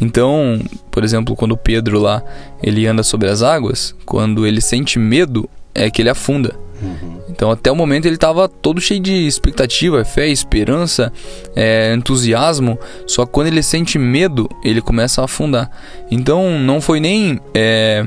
Então, 0.00 0.60
por 0.90 1.04
exemplo, 1.04 1.36
quando 1.36 1.56
Pedro 1.56 2.00
lá, 2.00 2.22
ele 2.62 2.86
anda 2.86 3.02
sobre 3.02 3.28
as 3.28 3.42
águas, 3.42 3.94
quando 4.04 4.46
ele 4.46 4.60
sente 4.60 4.98
medo, 4.98 5.48
é 5.74 5.90
que 5.90 6.02
ele 6.02 6.08
afunda. 6.10 6.54
Uhum. 6.82 7.20
Então, 7.28 7.50
até 7.50 7.70
o 7.70 7.76
momento 7.76 8.06
ele 8.06 8.14
estava 8.14 8.48
todo 8.48 8.80
cheio 8.80 9.00
de 9.00 9.26
expectativa, 9.26 10.04
fé, 10.04 10.28
esperança, 10.28 11.12
é, 11.54 11.94
entusiasmo. 11.94 12.78
Só 13.06 13.26
quando 13.26 13.48
ele 13.48 13.62
sente 13.62 13.98
medo, 13.98 14.48
ele 14.64 14.80
começa 14.80 15.20
a 15.20 15.24
afundar. 15.24 15.70
Então, 16.10 16.58
não 16.58 16.80
foi 16.80 17.00
nem 17.00 17.40
é, 17.54 18.06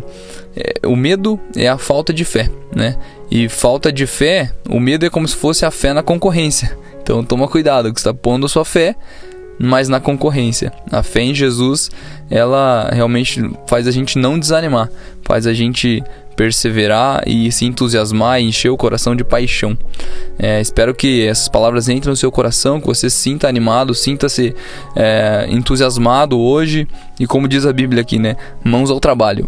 é, 0.56 0.88
o 0.88 0.96
medo 0.96 1.40
é 1.56 1.68
a 1.68 1.78
falta 1.78 2.14
de 2.14 2.24
fé, 2.24 2.50
né? 2.76 2.96
E 3.30 3.50
falta 3.50 3.92
de 3.92 4.06
fé, 4.06 4.52
o 4.70 4.80
medo 4.80 5.06
é 5.06 5.10
como 5.10 5.28
se 5.28 5.36
fosse 5.36 5.66
a 5.66 5.72
fé 5.72 5.94
na 5.94 6.04
concorrência. 6.04 6.78
Então 7.02 7.24
toma 7.24 7.48
cuidado, 7.48 7.92
que 7.92 8.00
está 8.00 8.14
pondo 8.14 8.46
a 8.46 8.50
sua 8.50 8.64
fé, 8.64 8.96
mas 9.60 9.90
na 9.90 10.00
concorrência. 10.00 10.72
A 10.92 11.04
fé 11.04 11.22
em 11.22 11.34
Jesus, 11.34 11.90
ela 12.30 12.90
realmente 12.92 13.42
faz 13.68 13.88
a 13.88 13.92
gente 13.92 14.18
não 14.18 14.40
desanimar, 14.40 14.90
faz 15.24 15.48
a 15.48 15.54
gente 15.54 16.04
perseverar 16.36 17.24
e 17.28 17.52
se 17.52 17.66
entusiasmar 17.66 18.42
e 18.42 18.46
encher 18.46 18.70
o 18.70 18.78
coração 18.78 19.16
de 19.16 19.24
paixão. 19.24 19.78
É, 20.38 20.60
espero 20.60 20.94
que 20.94 21.26
essas 21.28 21.48
palavras 21.48 21.90
entrem 21.90 22.12
no 22.12 22.16
seu 22.16 22.32
coração, 22.32 22.82
que 22.82 22.88
você 22.88 23.10
se 23.10 23.18
sinta 23.18 23.48
animado, 23.48 23.94
sinta-se 23.94 24.56
é, 24.96 25.48
entusiasmado 25.50 26.40
hoje 26.40 26.88
e, 27.20 27.28
como 27.28 27.48
diz 27.48 27.66
a 27.66 27.74
Bíblia 27.74 28.02
aqui, 28.02 28.18
né, 28.18 28.36
mãos 28.64 28.90
ao 28.90 29.00
trabalho. 29.00 29.48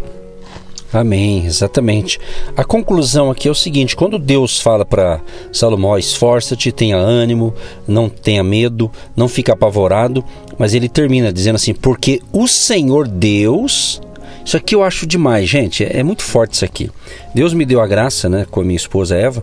Amém, 0.92 1.44
exatamente. 1.44 2.18
A 2.56 2.64
conclusão 2.64 3.30
aqui 3.30 3.48
é 3.48 3.50
o 3.50 3.54
seguinte: 3.54 3.96
quando 3.96 4.18
Deus 4.18 4.60
fala 4.60 4.84
para 4.84 5.20
Salomão, 5.52 5.98
esforça-te, 5.98 6.72
tenha 6.72 6.96
ânimo, 6.96 7.54
não 7.86 8.08
tenha 8.08 8.42
medo, 8.42 8.90
não 9.14 9.28
fique 9.28 9.50
apavorado, 9.50 10.24
mas 10.58 10.74
ele 10.74 10.88
termina 10.88 11.32
dizendo 11.32 11.56
assim: 11.56 11.74
porque 11.74 12.20
o 12.32 12.46
Senhor 12.46 13.08
Deus. 13.08 14.00
Isso 14.44 14.56
aqui 14.56 14.76
eu 14.76 14.84
acho 14.84 15.08
demais, 15.08 15.48
gente. 15.48 15.82
É, 15.82 15.98
é 15.98 16.02
muito 16.04 16.22
forte 16.22 16.54
isso 16.54 16.64
aqui. 16.64 16.88
Deus 17.34 17.52
me 17.52 17.66
deu 17.66 17.80
a 17.80 17.86
graça, 17.86 18.28
né, 18.28 18.46
com 18.48 18.60
a 18.60 18.64
minha 18.64 18.76
esposa 18.76 19.16
Eva, 19.16 19.42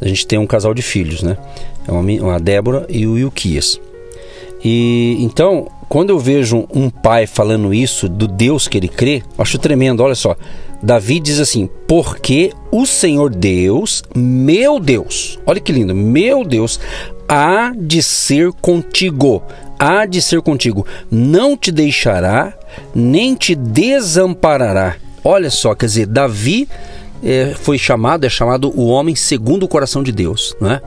a 0.00 0.08
gente 0.08 0.26
tem 0.26 0.40
um 0.40 0.46
casal 0.46 0.74
de 0.74 0.82
filhos, 0.82 1.22
né? 1.22 1.36
É 1.86 1.92
uma, 1.92 2.00
uma 2.00 2.40
Débora 2.40 2.84
e 2.88 3.06
o 3.06 3.16
Ilquias. 3.16 3.80
E 4.64 5.16
então, 5.20 5.68
quando 5.88 6.10
eu 6.10 6.18
vejo 6.18 6.66
um 6.72 6.88
pai 6.90 7.26
falando 7.26 7.72
isso 7.72 8.08
do 8.08 8.26
Deus 8.26 8.68
que 8.68 8.78
ele 8.78 8.88
crê, 8.88 9.22
acho 9.38 9.58
tremendo. 9.58 10.02
Olha 10.02 10.14
só, 10.14 10.36
Davi 10.82 11.20
diz 11.20 11.38
assim: 11.38 11.68
Porque 11.86 12.52
o 12.70 12.86
Senhor 12.86 13.30
Deus, 13.30 14.02
meu 14.14 14.78
Deus, 14.80 15.38
olha 15.46 15.60
que 15.60 15.72
lindo, 15.72 15.94
meu 15.94 16.44
Deus, 16.44 16.80
há 17.28 17.72
de 17.76 18.02
ser 18.02 18.52
contigo, 18.52 19.42
há 19.78 20.06
de 20.06 20.20
ser 20.22 20.40
contigo, 20.42 20.86
não 21.10 21.56
te 21.56 21.70
deixará, 21.70 22.54
nem 22.94 23.34
te 23.34 23.54
desamparará. 23.54 24.96
Olha 25.22 25.50
só, 25.50 25.74
quer 25.74 25.86
dizer, 25.86 26.06
Davi 26.06 26.68
é, 27.22 27.54
foi 27.54 27.78
chamado, 27.78 28.24
é 28.24 28.28
chamado 28.30 28.72
o 28.74 28.86
homem 28.86 29.14
segundo 29.14 29.64
o 29.64 29.68
coração 29.68 30.02
de 30.02 30.12
Deus, 30.12 30.56
não 30.60 30.70
é? 30.72 30.82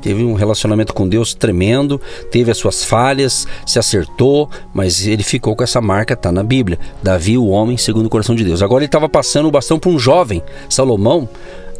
Teve 0.00 0.24
um 0.24 0.34
relacionamento 0.34 0.92
com 0.94 1.08
Deus 1.08 1.34
tremendo, 1.34 2.00
teve 2.30 2.50
as 2.50 2.58
suas 2.58 2.84
falhas, 2.84 3.46
se 3.66 3.78
acertou, 3.78 4.48
mas 4.72 5.06
ele 5.06 5.22
ficou 5.22 5.54
com 5.54 5.64
essa 5.64 5.80
marca, 5.80 6.16
tá 6.16 6.32
na 6.32 6.42
Bíblia. 6.42 6.78
Davi, 7.02 7.36
o 7.36 7.48
homem 7.48 7.76
segundo 7.76 8.06
o 8.06 8.10
coração 8.10 8.34
de 8.34 8.44
Deus. 8.44 8.62
Agora 8.62 8.82
ele 8.82 8.88
estava 8.88 9.08
passando 9.08 9.48
o 9.48 9.50
bastão 9.50 9.78
para 9.78 9.90
um 9.90 9.98
jovem, 9.98 10.42
Salomão, 10.68 11.28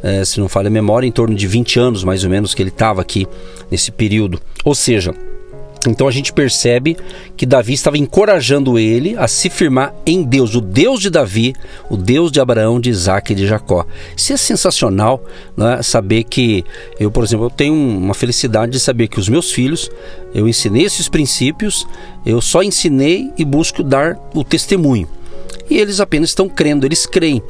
é, 0.02 0.24
se 0.24 0.38
não 0.40 0.48
falha 0.48 0.68
a 0.68 0.70
memória, 0.70 1.06
em 1.06 1.12
torno 1.12 1.34
de 1.34 1.46
20 1.46 1.78
anos 1.78 2.04
mais 2.04 2.24
ou 2.24 2.30
menos 2.30 2.54
que 2.54 2.62
ele 2.62 2.70
estava 2.70 3.00
aqui 3.00 3.26
nesse 3.70 3.90
período. 3.90 4.40
Ou 4.64 4.74
seja, 4.74 5.14
então 5.86 6.08
a 6.08 6.10
gente 6.10 6.32
percebe 6.32 6.96
que 7.36 7.46
Davi 7.46 7.72
estava 7.72 7.96
encorajando 7.96 8.78
ele 8.78 9.16
a 9.16 9.28
se 9.28 9.48
firmar 9.48 9.94
em 10.04 10.22
Deus, 10.22 10.54
o 10.54 10.60
Deus 10.60 11.00
de 11.00 11.10
Davi, 11.10 11.54
o 11.88 11.96
Deus 11.96 12.32
de 12.32 12.40
Abraão, 12.40 12.80
de 12.80 12.90
Isaac 12.90 13.32
e 13.32 13.36
de 13.36 13.46
Jacó. 13.46 13.86
Isso 14.16 14.32
é 14.32 14.36
sensacional, 14.36 15.22
né? 15.56 15.80
saber 15.82 16.24
que 16.24 16.64
eu, 16.98 17.10
por 17.10 17.22
exemplo, 17.22 17.46
eu 17.46 17.50
tenho 17.50 17.74
uma 17.74 18.14
felicidade 18.14 18.72
de 18.72 18.80
saber 18.80 19.08
que 19.08 19.20
os 19.20 19.28
meus 19.28 19.52
filhos, 19.52 19.90
eu 20.34 20.48
ensinei 20.48 20.84
esses 20.84 21.08
princípios, 21.08 21.86
eu 22.26 22.40
só 22.40 22.62
ensinei 22.62 23.30
e 23.38 23.44
busco 23.44 23.82
dar 23.82 24.18
o 24.34 24.42
testemunho. 24.42 25.08
E 25.70 25.78
eles 25.78 26.00
apenas 26.00 26.30
estão 26.30 26.48
crendo, 26.48 26.86
eles 26.86 27.06
creem. 27.06 27.42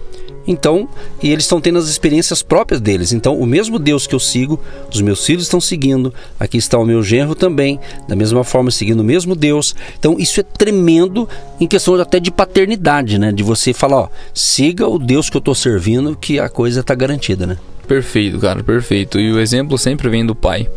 Então, 0.48 0.88
e 1.22 1.30
eles 1.30 1.44
estão 1.44 1.60
tendo 1.60 1.78
as 1.78 1.88
experiências 1.88 2.42
próprias 2.42 2.80
deles. 2.80 3.12
Então, 3.12 3.38
o 3.38 3.46
mesmo 3.46 3.78
Deus 3.78 4.06
que 4.06 4.14
eu 4.14 4.18
sigo, 4.18 4.58
os 4.90 5.02
meus 5.02 5.24
filhos 5.24 5.42
estão 5.42 5.60
seguindo. 5.60 6.12
Aqui 6.40 6.56
está 6.56 6.78
o 6.78 6.86
meu 6.86 7.02
genro 7.02 7.34
também, 7.34 7.78
da 8.08 8.16
mesma 8.16 8.42
forma 8.42 8.70
seguindo 8.70 9.00
o 9.00 9.04
mesmo 9.04 9.36
Deus. 9.36 9.76
Então, 9.98 10.16
isso 10.18 10.40
é 10.40 10.42
tremendo 10.42 11.28
em 11.60 11.66
questão 11.66 11.94
até 11.96 12.18
de 12.18 12.30
paternidade, 12.30 13.18
né? 13.18 13.30
De 13.30 13.42
você 13.42 13.74
falar, 13.74 13.98
ó, 13.98 14.08
siga 14.32 14.88
o 14.88 14.98
Deus 14.98 15.28
que 15.28 15.36
eu 15.36 15.40
estou 15.40 15.54
servindo, 15.54 16.16
que 16.16 16.40
a 16.40 16.48
coisa 16.48 16.80
está 16.80 16.94
garantida, 16.94 17.46
né? 17.46 17.58
Perfeito, 17.86 18.38
cara, 18.38 18.62
perfeito. 18.62 19.18
E 19.18 19.32
o 19.32 19.40
exemplo 19.40 19.78
sempre 19.78 20.08
vem 20.08 20.24
do 20.24 20.34
pai. 20.34 20.68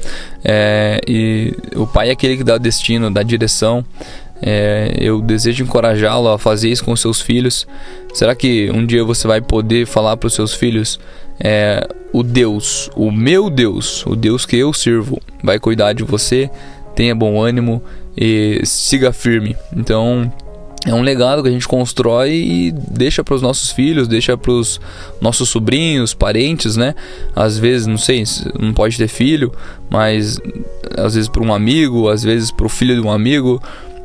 É, 0.44 1.00
e 1.08 1.54
o 1.76 1.86
pai 1.86 2.10
é 2.10 2.12
aquele 2.12 2.38
que 2.38 2.44
dá 2.44 2.56
o 2.56 2.60
destino, 2.60 3.12
dá 3.12 3.22
a 3.22 3.24
direção. 3.24 3.86
É, 4.42 4.96
eu 5.00 5.22
desejo 5.22 5.64
encorajá-lo 5.64 6.30
a 6.30 6.40
fazer 6.40 6.70
isso 6.70 6.84
com 6.84 6.96
seus 6.96 7.22
filhos. 7.22 7.68
Será 8.14 8.34
que 8.36 8.72
um 8.72 8.86
dia 8.86 9.04
você 9.04 9.28
vai 9.28 9.40
poder 9.42 9.86
falar 9.86 10.18
para 10.18 10.28
os 10.28 10.34
seus 10.34 10.54
filhos: 10.54 11.00
é, 11.40 11.88
o 12.12 12.24
Deus, 12.24 12.90
o 12.96 13.12
meu 13.12 13.50
Deus, 13.50 14.06
o 14.06 14.16
Deus 14.16 14.46
que 14.46 14.58
eu 14.58 14.74
sirvo, 14.74 15.20
vai 15.44 15.60
cuidar 15.60 15.94
de 15.94 16.04
você? 16.04 16.50
Tenha 16.96 17.16
bom 17.16 17.42
ânimo 17.42 17.82
e 18.18 18.62
siga 18.66 19.14
firme. 19.14 19.56
Então, 19.76 20.32
é 20.86 20.94
um 20.94 21.02
legado 21.02 21.44
que 21.44 21.50
a 21.50 21.52
gente 21.52 21.68
constrói 21.68 22.32
e 22.34 22.72
deixa 22.72 23.24
para 23.24 23.36
os 23.36 23.42
nossos 23.42 23.70
filhos, 23.70 24.08
deixa 24.08 24.36
para 24.36 24.52
os 24.52 24.82
nossos 25.22 25.48
sobrinhos, 25.48 26.14
parentes, 26.14 26.76
né? 26.76 26.96
Às 27.36 27.58
vezes, 27.58 27.86
não 27.86 27.98
sei, 27.98 28.24
não 28.60 28.74
pode 28.74 28.98
ter 28.98 29.08
filho, 29.08 29.52
mas 29.90 30.40
às 30.98 31.14
vezes 31.14 31.30
para 31.30 31.44
um 31.44 31.54
amigo, 31.54 32.10
às 32.10 32.24
vezes 32.24 32.52
para 32.52 32.66
o 32.66 32.70
filho 32.70 32.96
de 32.96 33.02
um 33.02 33.12
amigo. 33.12 33.62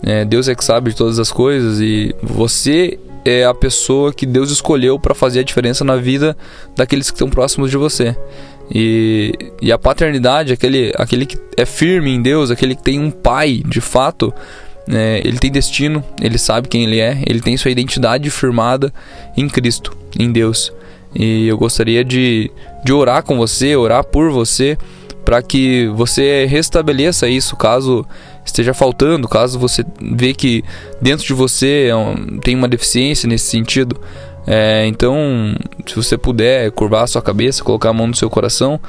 É, 0.07 0.25
Deus 0.25 0.47
é 0.47 0.55
que 0.55 0.65
sabe 0.65 0.91
de 0.91 0.97
todas 0.97 1.19
as 1.19 1.33
coisas 1.33 1.81
e 1.81 2.15
você 2.23 2.97
é 3.25 3.45
a 3.45 3.53
pessoa 3.53 4.13
que 4.13 4.25
Deus 4.25 4.53
escolheu 4.53 5.01
para 5.01 5.17
fazer 5.17 5.41
a 5.41 5.43
diferença 5.43 5.85
na 5.85 5.97
vida 5.97 6.37
daqueles 6.77 7.11
que 7.11 7.17
estão 7.17 7.29
próximos 7.29 7.73
de 7.73 7.77
você. 7.77 8.17
E, 8.71 9.33
e 9.61 9.73
a 9.73 9.79
paternidade, 9.79 10.53
aquele, 10.53 10.93
aquele 10.97 11.27
que 11.27 11.37
é 11.57 11.67
firme 11.67 12.15
em 12.15 12.23
Deus, 12.23 12.53
aquele 12.53 12.77
que 12.77 12.85
tem 12.85 13.01
um 13.01 13.11
pai 13.11 13.63
de 13.67 13.81
fato, 13.81 14.33
é, 14.89 15.21
ele 15.25 15.39
tem 15.39 15.51
destino, 15.51 16.05
ele 16.23 16.39
sabe 16.39 16.69
quem 16.69 16.85
ele 16.85 17.01
é, 17.01 17.21
ele 17.27 17.41
tem 17.41 17.57
sua 17.57 17.73
identidade 17.73 18.31
firmada 18.31 18.95
em 19.37 19.49
Cristo, 19.49 19.97
em 20.17 20.31
Deus. 20.31 20.73
E 21.13 21.49
eu 21.49 21.59
gostaria 21.59 22.05
de, 22.05 22.49
de 22.85 22.93
orar 22.93 23.25
com 23.25 23.37
você, 23.37 23.75
orar 23.75 24.05
por 24.05 24.31
você, 24.31 24.79
para 25.25 25.43
que 25.43 25.89
você 25.89 26.47
restabeleça 26.47 27.27
isso 27.27 27.57
caso 27.57 28.07
esteja 28.47 28.73
faltando, 28.73 29.29
caso 29.29 29.59
você 29.59 29.85
vê 30.01 30.33
que 30.33 30.65
dentro 31.01 31.27
de 31.27 31.33
você 31.33 31.91
é 31.91 32.41
tem 32.41 32.55
uma 32.55 32.69
deficiência 32.69 33.29
nesse 33.29 33.47
sentido. 33.47 34.01
É, 34.47 34.87
então, 34.87 35.55
se 35.87 35.97
você 35.97 36.17
puder 36.17 36.71
curvar 36.71 37.03
a 37.03 37.07
sua 37.07 37.21
cabeça, 37.21 37.65
colocar 37.65 37.91
a 37.91 37.93
mão 37.93 38.07
no 38.07 38.15
seu 38.15 38.31
coração, 38.31 38.81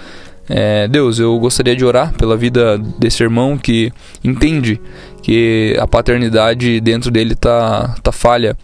é, 0.49 0.87
Deus, 0.87 1.19
eu 1.19 1.37
gostaria 1.39 1.75
de 1.75 1.83
orar 1.83 2.13
pela 2.13 2.37
vida 2.37 2.77
desse 2.77 3.21
irmão 3.21 3.57
que 3.57 3.91
entende 4.23 4.79
que 5.21 5.75
a 5.79 5.87
paternidade 5.87 6.79
dentro 6.79 7.11
dele 7.11 7.35
tá, 7.35 7.95
tá 8.01 8.11
falha, 8.11 8.55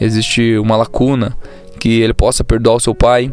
existe 0.00 0.56
uma 0.58 0.76
lacuna, 0.76 1.36
que 1.80 2.00
ele 2.00 2.14
possa 2.14 2.44
perdoar 2.44 2.76
o 2.76 2.80
seu 2.80 2.94
pai, 2.94 3.32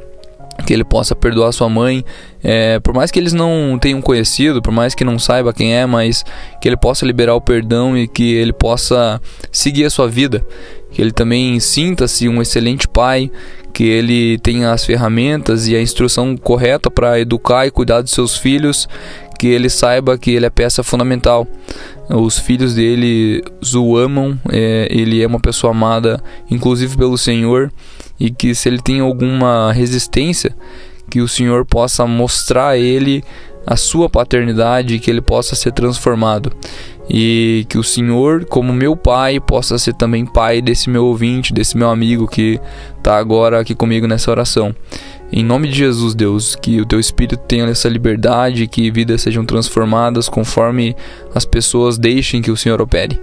que 0.70 0.74
ele 0.74 0.84
possa 0.84 1.16
perdoar 1.16 1.52
sua 1.52 1.68
mãe, 1.68 2.06
é, 2.44 2.80
por 2.80 2.94
mais 2.94 3.10
que 3.10 3.18
eles 3.18 3.34
não 3.34 3.80
tenham 3.82 4.00
conhecido, 4.04 4.62
por 4.62 4.72
mais 4.72 4.94
que 4.94 5.04
não 5.04 5.18
saiba 5.18 5.52
quem 5.52 5.76
é, 5.76 5.84
mas 5.88 6.24
que 6.62 6.70
ele 6.70 6.78
possa 6.78 7.08
liberar 7.08 7.34
o 7.34 7.42
perdão 7.42 7.98
e 7.98 8.08
que 8.08 8.36
ele 8.36 8.54
possa 8.54 9.20
seguir 9.52 9.86
a 9.86 9.90
sua 9.90 10.08
vida, 10.08 10.46
que 10.92 11.02
ele 11.02 11.12
também 11.12 11.60
sinta-se 11.60 12.30
um 12.30 12.40
excelente 12.40 12.88
pai, 12.88 13.32
que 13.74 13.84
ele 13.84 14.38
tenha 14.38 14.72
as 14.72 14.86
ferramentas 14.86 15.68
e 15.68 15.76
a 15.76 15.82
instrução 15.82 16.38
correta 16.38 16.92
para 16.92 17.20
educar 17.20 17.66
e 17.66 17.72
cuidar 17.72 18.02
dos 18.02 18.12
seus 18.12 18.38
filhos, 18.38 18.88
que 19.40 19.48
ele 19.48 19.72
saiba 19.72 20.20
que 20.20 20.30
ele 20.30 20.46
é 20.46 20.52
peça 20.52 20.84
fundamental. 20.84 21.48
Os 22.12 22.38
filhos 22.38 22.76
dele 22.76 23.44
o 23.74 23.98
amam, 23.98 24.40
é, 24.52 24.88
ele 24.92 25.20
é 25.20 25.26
uma 25.26 25.40
pessoa 25.40 25.72
amada, 25.72 26.22
inclusive 26.48 26.96
pelo 26.96 27.18
Senhor 27.18 27.72
e 28.20 28.30
que 28.30 28.54
se 28.54 28.68
ele 28.68 28.82
tem 28.82 29.00
alguma 29.00 29.72
resistência, 29.72 30.56
que 31.10 31.22
o 31.22 31.28
Senhor 31.28 31.66
possa 31.66 32.06
mostrar 32.06 32.70
a 32.70 32.78
ele 32.78 33.24
a 33.66 33.76
sua 33.76 34.10
paternidade 34.10 34.96
e 34.96 35.00
que 35.00 35.10
ele 35.10 35.22
possa 35.22 35.56
ser 35.56 35.72
transformado. 35.72 36.52
E 37.10 37.66
que 37.70 37.78
o 37.78 37.84
Senhor, 37.84 38.46
como 38.46 38.72
meu 38.72 38.96
pai, 38.96 39.40
possa 39.40 39.78
ser 39.80 39.94
também 39.94 40.26
pai 40.26 40.62
desse 40.62 40.90
meu 40.90 41.06
ouvinte, 41.06 41.54
desse 41.54 41.76
meu 41.76 41.90
amigo 41.90 42.28
que 42.28 42.60
está 42.98 43.18
agora 43.18 43.60
aqui 43.60 43.74
comigo 43.74 44.08
nessa 44.08 44.30
oração. 44.30 44.76
Em 45.32 45.44
nome 45.44 45.68
de 45.68 45.76
Jesus, 45.76 46.16
Deus, 46.16 46.56
que 46.56 46.82
o 46.82 46.86
teu 46.86 47.00
espírito 47.00 47.38
tenha 47.38 47.66
essa 47.66 47.90
liberdade, 47.90 48.68
que 48.68 48.90
vidas 48.90 49.22
sejam 49.22 49.46
transformadas 49.46 50.28
conforme 50.28 50.96
as 51.34 51.46
pessoas 51.46 51.98
deixem 51.98 52.42
que 52.42 52.52
o 52.52 52.58
Senhor 52.58 52.82
opere. 52.82 53.20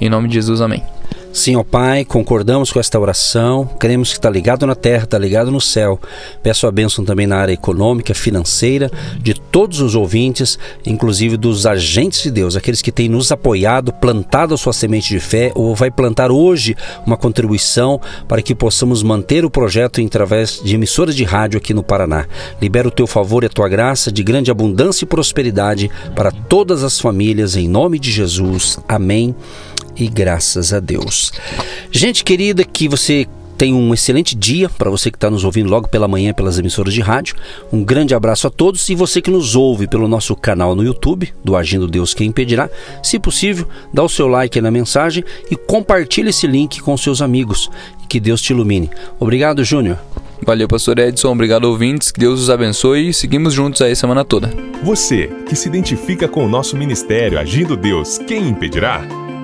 Em 0.00 0.08
nome 0.08 0.28
de 0.28 0.34
Jesus, 0.34 0.60
amém. 0.60 0.97
Sim, 1.38 1.54
ó 1.54 1.62
Pai, 1.62 2.04
concordamos 2.04 2.72
com 2.72 2.80
esta 2.80 2.98
oração, 2.98 3.64
cremos 3.78 4.08
que 4.08 4.16
está 4.16 4.28
ligado 4.28 4.66
na 4.66 4.74
terra, 4.74 5.04
está 5.04 5.16
ligado 5.16 5.52
no 5.52 5.60
céu. 5.60 5.96
Peço 6.42 6.66
a 6.66 6.72
bênção 6.72 7.04
também 7.04 7.28
na 7.28 7.36
área 7.36 7.52
econômica, 7.52 8.12
financeira, 8.12 8.90
de 9.22 9.34
todos 9.34 9.80
os 9.80 9.94
ouvintes, 9.94 10.58
inclusive 10.84 11.36
dos 11.36 11.64
agentes 11.64 12.24
de 12.24 12.32
Deus, 12.32 12.56
aqueles 12.56 12.82
que 12.82 12.90
têm 12.90 13.08
nos 13.08 13.30
apoiado, 13.30 13.92
plantado 13.92 14.52
a 14.52 14.58
sua 14.58 14.72
semente 14.72 15.10
de 15.10 15.20
fé 15.20 15.52
ou 15.54 15.76
vai 15.76 15.92
plantar 15.92 16.32
hoje 16.32 16.76
uma 17.06 17.16
contribuição 17.16 18.00
para 18.26 18.42
que 18.42 18.52
possamos 18.52 19.04
manter 19.04 19.44
o 19.44 19.50
projeto 19.50 20.04
através 20.04 20.60
de 20.60 20.74
emissoras 20.74 21.14
de 21.14 21.22
rádio 21.22 21.58
aqui 21.58 21.72
no 21.72 21.84
Paraná. 21.84 22.26
Libera 22.60 22.88
o 22.88 22.90
teu 22.90 23.06
favor 23.06 23.44
e 23.44 23.46
a 23.46 23.50
tua 23.50 23.68
graça 23.68 24.10
de 24.10 24.24
grande 24.24 24.50
abundância 24.50 25.04
e 25.04 25.08
prosperidade 25.08 25.88
para 26.16 26.32
todas 26.32 26.82
as 26.82 26.98
famílias, 26.98 27.54
em 27.54 27.68
nome 27.68 27.96
de 28.00 28.10
Jesus. 28.10 28.80
Amém 28.88 29.36
e 29.98 30.08
graças 30.08 30.72
a 30.72 30.80
Deus. 30.80 31.32
Gente 31.90 32.24
querida, 32.24 32.64
que 32.64 32.88
você 32.88 33.26
Tenha 33.58 33.74
um 33.74 33.92
excelente 33.92 34.36
dia 34.36 34.68
para 34.68 34.88
você 34.88 35.10
que 35.10 35.16
está 35.16 35.28
nos 35.28 35.42
ouvindo 35.42 35.68
logo 35.68 35.88
pela 35.88 36.06
manhã 36.06 36.32
pelas 36.32 36.60
emissoras 36.60 36.94
de 36.94 37.00
rádio. 37.00 37.34
Um 37.72 37.82
grande 37.82 38.14
abraço 38.14 38.46
a 38.46 38.50
todos 38.50 38.88
e 38.88 38.94
você 38.94 39.20
que 39.20 39.32
nos 39.32 39.56
ouve 39.56 39.88
pelo 39.88 40.06
nosso 40.06 40.36
canal 40.36 40.76
no 40.76 40.84
YouTube, 40.84 41.34
do 41.42 41.56
Agindo 41.56 41.88
Deus 41.88 42.14
Quem 42.14 42.28
Impedirá. 42.28 42.70
Se 43.02 43.18
possível, 43.18 43.66
dá 43.92 44.04
o 44.04 44.08
seu 44.08 44.28
like 44.28 44.60
na 44.60 44.70
mensagem 44.70 45.24
e 45.50 45.56
compartilhe 45.56 46.30
esse 46.30 46.46
link 46.46 46.80
com 46.80 46.96
seus 46.96 47.20
amigos. 47.20 47.68
Que 48.08 48.20
Deus 48.20 48.40
te 48.40 48.52
ilumine. 48.52 48.88
Obrigado, 49.18 49.64
Júnior. 49.64 49.98
Valeu, 50.46 50.68
pastor 50.68 51.00
Edson. 51.00 51.32
Obrigado, 51.32 51.64
ouvintes. 51.64 52.12
Que 52.12 52.20
Deus 52.20 52.40
os 52.40 52.50
abençoe 52.50 53.08
e 53.08 53.14
seguimos 53.14 53.54
juntos 53.54 53.82
aí 53.82 53.90
a 53.90 53.96
semana 53.96 54.24
toda. 54.24 54.52
Você 54.84 55.32
que 55.48 55.56
se 55.56 55.68
identifica 55.68 56.28
com 56.28 56.46
o 56.46 56.48
nosso 56.48 56.76
ministério 56.76 57.40
Agindo 57.40 57.76
Deus, 57.76 58.18
quem 58.18 58.46
impedirá? 58.46 59.04